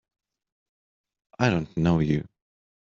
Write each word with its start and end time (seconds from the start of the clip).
I 1.37 1.51
don't 1.51 1.77
know 1.77 1.99
you! 1.99 2.27